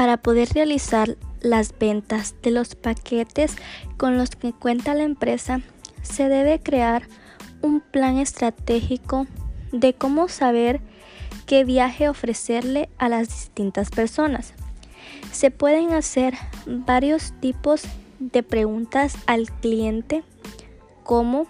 Para 0.00 0.16
poder 0.16 0.48
realizar 0.54 1.18
las 1.42 1.78
ventas 1.78 2.34
de 2.42 2.50
los 2.50 2.74
paquetes 2.74 3.54
con 3.98 4.16
los 4.16 4.30
que 4.30 4.54
cuenta 4.54 4.94
la 4.94 5.02
empresa, 5.02 5.60
se 6.00 6.30
debe 6.30 6.58
crear 6.58 7.02
un 7.60 7.82
plan 7.82 8.16
estratégico 8.16 9.26
de 9.72 9.92
cómo 9.92 10.28
saber 10.28 10.80
qué 11.44 11.64
viaje 11.64 12.08
ofrecerle 12.08 12.88
a 12.96 13.10
las 13.10 13.28
distintas 13.28 13.90
personas. 13.90 14.54
Se 15.32 15.50
pueden 15.50 15.92
hacer 15.92 16.32
varios 16.64 17.38
tipos 17.38 17.82
de 18.20 18.42
preguntas 18.42 19.18
al 19.26 19.50
cliente 19.50 20.22
como 21.04 21.46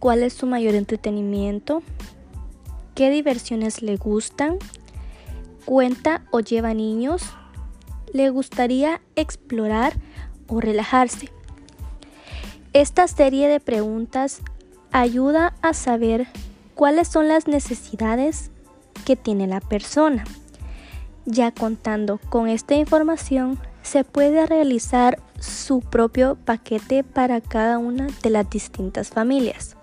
cuál 0.00 0.22
es 0.22 0.34
su 0.34 0.46
mayor 0.46 0.74
entretenimiento, 0.74 1.82
qué 2.94 3.08
diversiones 3.08 3.80
le 3.80 3.96
gustan, 3.96 4.58
cuenta 5.64 6.26
o 6.30 6.40
lleva 6.40 6.74
niños, 6.74 7.22
le 8.14 8.30
gustaría 8.30 9.02
explorar 9.16 9.92
o 10.46 10.60
relajarse. 10.60 11.30
Esta 12.72 13.08
serie 13.08 13.48
de 13.48 13.60
preguntas 13.60 14.40
ayuda 14.92 15.54
a 15.62 15.74
saber 15.74 16.28
cuáles 16.74 17.08
son 17.08 17.26
las 17.26 17.48
necesidades 17.48 18.52
que 19.04 19.16
tiene 19.16 19.48
la 19.48 19.60
persona. 19.60 20.24
Ya 21.26 21.50
contando 21.50 22.18
con 22.30 22.48
esta 22.48 22.74
información, 22.74 23.58
se 23.82 24.04
puede 24.04 24.46
realizar 24.46 25.18
su 25.40 25.80
propio 25.80 26.36
paquete 26.44 27.02
para 27.02 27.40
cada 27.40 27.78
una 27.78 28.06
de 28.22 28.30
las 28.30 28.48
distintas 28.48 29.08
familias. 29.08 29.76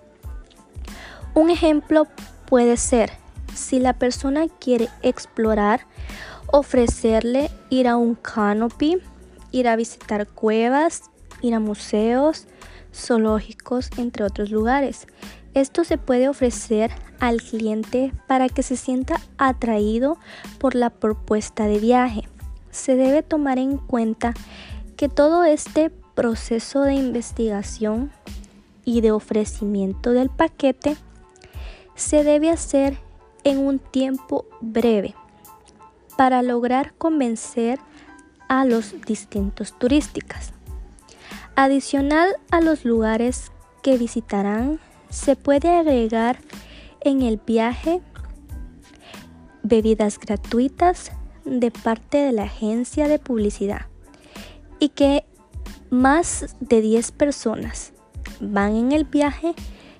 Un 1.34 1.50
ejemplo 1.50 2.06
puede 2.46 2.78
ser, 2.78 3.12
si 3.54 3.78
la 3.78 3.92
persona 3.92 4.46
quiere 4.58 4.88
explorar, 5.02 5.86
ofrecerle 6.52 7.50
ir 7.70 7.88
a 7.88 7.96
un 7.96 8.14
canopy, 8.14 8.98
ir 9.50 9.68
a 9.68 9.74
visitar 9.74 10.28
cuevas, 10.28 11.10
ir 11.40 11.54
a 11.54 11.60
museos, 11.60 12.46
zoológicos, 12.94 13.88
entre 13.96 14.22
otros 14.22 14.50
lugares. 14.50 15.06
Esto 15.54 15.82
se 15.82 15.98
puede 15.98 16.28
ofrecer 16.28 16.92
al 17.20 17.40
cliente 17.42 18.12
para 18.28 18.48
que 18.48 18.62
se 18.62 18.76
sienta 18.76 19.20
atraído 19.38 20.18
por 20.58 20.74
la 20.74 20.90
propuesta 20.90 21.66
de 21.66 21.78
viaje. 21.78 22.22
Se 22.70 22.96
debe 22.96 23.22
tomar 23.22 23.58
en 23.58 23.78
cuenta 23.78 24.34
que 24.96 25.08
todo 25.08 25.44
este 25.44 25.90
proceso 26.14 26.82
de 26.82 26.94
investigación 26.94 28.12
y 28.84 29.00
de 29.00 29.10
ofrecimiento 29.10 30.12
del 30.12 30.28
paquete 30.28 30.96
se 31.94 32.24
debe 32.24 32.50
hacer 32.50 32.98
en 33.44 33.58
un 33.58 33.78
tiempo 33.78 34.46
breve 34.60 35.14
para 36.16 36.42
lograr 36.42 36.94
convencer 36.94 37.78
a 38.48 38.64
los 38.64 39.00
distintos 39.06 39.78
turísticos. 39.78 40.52
Adicional 41.54 42.36
a 42.50 42.60
los 42.60 42.84
lugares 42.84 43.52
que 43.82 43.98
visitarán, 43.98 44.80
se 45.10 45.36
puede 45.36 45.68
agregar 45.76 46.38
en 47.00 47.22
el 47.22 47.38
viaje 47.38 48.00
bebidas 49.62 50.18
gratuitas 50.18 51.12
de 51.44 51.70
parte 51.70 52.18
de 52.18 52.32
la 52.32 52.44
agencia 52.44 53.08
de 53.08 53.18
publicidad 53.18 53.86
y 54.78 54.90
que 54.90 55.24
más 55.90 56.56
de 56.60 56.80
10 56.80 57.12
personas 57.12 57.92
van 58.40 58.76
en 58.76 58.92
el 58.92 59.04
viaje, 59.04 59.54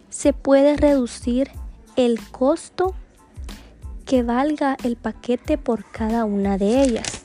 se 0.09 0.33
puede 0.33 0.77
reducir 0.77 1.51
el 1.97 2.19
costo 2.31 2.95
que 4.13 4.23
valga 4.23 4.77
el 4.85 4.97
paquete 4.97 5.57
por 5.57 5.91
cada 5.91 6.27
una 6.27 6.59
de 6.59 6.83
ellas. 6.83 7.23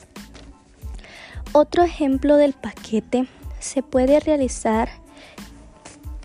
Otro 1.52 1.82
ejemplo 1.82 2.38
del 2.38 2.54
paquete 2.54 3.28
se 3.60 3.82
puede 3.82 4.20
realizar 4.20 4.88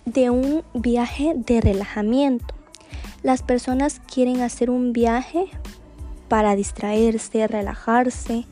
de 0.06 0.30
un 0.30 0.64
viaje 0.74 1.34
de 1.36 1.60
relajamiento. 1.60 2.56
Las 3.24 3.44
personas 3.44 4.00
quieren 4.00 4.40
hacer 4.40 4.70
un 4.70 4.94
viaje 4.94 5.48
para 6.30 6.56
distraerse, 6.56 7.46
relajarse. 7.46 8.46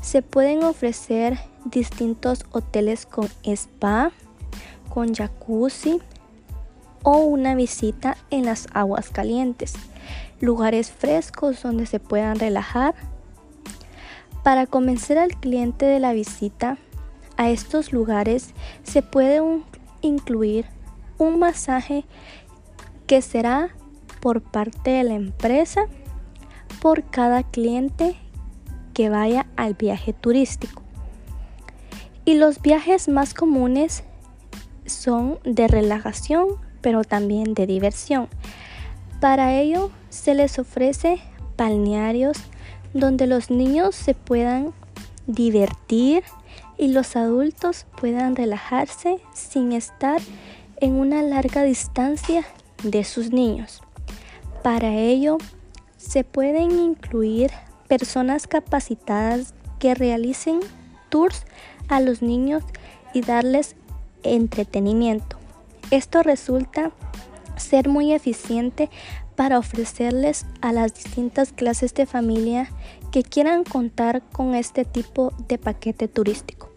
Se 0.00 0.22
pueden 0.22 0.62
ofrecer 0.64 1.38
distintos 1.66 2.46
hoteles 2.50 3.04
con 3.04 3.28
spa, 3.44 4.12
con 4.88 5.14
jacuzzi, 5.14 6.00
o 7.02 7.18
una 7.18 7.54
visita 7.54 8.16
en 8.30 8.46
las 8.46 8.68
aguas 8.72 9.10
calientes, 9.10 9.74
lugares 10.40 10.90
frescos 10.90 11.62
donde 11.62 11.86
se 11.86 12.00
puedan 12.00 12.38
relajar. 12.38 12.94
Para 14.42 14.66
convencer 14.66 15.18
al 15.18 15.36
cliente 15.36 15.86
de 15.86 16.00
la 16.00 16.12
visita 16.12 16.78
a 17.36 17.50
estos 17.50 17.92
lugares 17.92 18.54
se 18.82 19.02
puede 19.02 19.40
incluir 20.00 20.66
un 21.18 21.38
masaje 21.38 22.04
que 23.06 23.22
será 23.22 23.70
por 24.20 24.42
parte 24.42 24.90
de 24.90 25.04
la 25.04 25.14
empresa 25.14 25.86
por 26.80 27.04
cada 27.04 27.42
cliente 27.42 28.16
que 28.94 29.08
vaya 29.08 29.46
al 29.56 29.74
viaje 29.74 30.12
turístico. 30.12 30.82
Y 32.24 32.34
los 32.34 32.60
viajes 32.60 33.08
más 33.08 33.34
comunes 33.34 34.04
son 34.86 35.38
de 35.44 35.66
relajación 35.66 36.68
pero 36.80 37.04
también 37.04 37.54
de 37.54 37.66
diversión. 37.66 38.28
Para 39.20 39.54
ello 39.54 39.90
se 40.10 40.34
les 40.34 40.58
ofrece 40.58 41.20
balnearios 41.56 42.38
donde 42.94 43.26
los 43.26 43.50
niños 43.50 43.96
se 43.96 44.14
puedan 44.14 44.72
divertir 45.26 46.22
y 46.76 46.88
los 46.88 47.16
adultos 47.16 47.86
puedan 48.00 48.36
relajarse 48.36 49.18
sin 49.34 49.72
estar 49.72 50.20
en 50.80 50.94
una 50.94 51.22
larga 51.22 51.64
distancia 51.64 52.44
de 52.84 53.02
sus 53.02 53.32
niños. 53.32 53.82
Para 54.62 54.94
ello 54.94 55.38
se 55.96 56.22
pueden 56.22 56.78
incluir 56.78 57.50
personas 57.88 58.46
capacitadas 58.46 59.52
que 59.80 59.94
realicen 59.94 60.60
tours 61.08 61.44
a 61.88 62.00
los 62.00 62.22
niños 62.22 62.62
y 63.12 63.22
darles 63.22 63.74
entretenimiento. 64.22 65.38
Esto 65.90 66.22
resulta 66.22 66.92
ser 67.58 67.88
muy 67.88 68.12
eficiente 68.12 68.90
para 69.36 69.58
ofrecerles 69.58 70.46
a 70.60 70.72
las 70.72 70.94
distintas 70.94 71.52
clases 71.52 71.94
de 71.94 72.06
familia 72.06 72.70
que 73.12 73.22
quieran 73.22 73.64
contar 73.64 74.22
con 74.32 74.54
este 74.54 74.84
tipo 74.84 75.32
de 75.48 75.58
paquete 75.58 76.08
turístico. 76.08 76.67